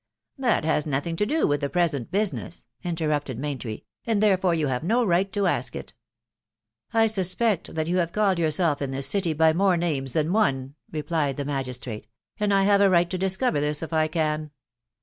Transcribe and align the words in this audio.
"That 0.49 0.65
has 0.65 0.87
nothing 0.87 1.15
to 1.17 1.27
do 1.27 1.45
with 1.45 1.61
the 1.61 1.69
present 1.69 2.09
business/* 2.09 2.65
inter 2.81 3.09
rupted 3.09 3.37
Main 3.37 3.59
try," 3.59 3.81
and 4.07 4.19
therefore 4.19 4.55
you 4.55 4.65
have 4.65 4.83
no 4.83 5.05
right 5.05 5.31
to 5.33 5.45
ask 5.45 5.75
it"" 5.75 5.93
I 6.91 7.05
suspect 7.05 7.75
that 7.75 7.85
you 7.85 7.97
have 7.97 8.11
called 8.11 8.39
yourself 8.39 8.81
in 8.81 8.89
thia 8.91 9.03
city 9.03 9.33
by 9.33 9.53
more 9.53 9.77
names 9.77 10.13
than 10.13 10.33
one/* 10.33 10.73
replied 10.91 11.37
the 11.37 11.45
magistrate;" 11.45 12.07
and 12.39 12.51
I 12.51 12.63
have 12.63 12.81
a 12.81 12.89
right 12.89 13.11
to 13.11 13.17
discover 13.19 13.61
this 13.61 13.83
if 13.83 13.93
I 13.93 14.07
can. 14.07 14.49